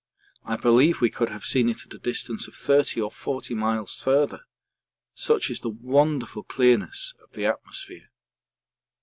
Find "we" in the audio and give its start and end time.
0.99-1.11